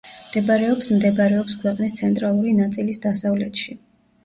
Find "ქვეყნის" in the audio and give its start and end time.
1.65-1.99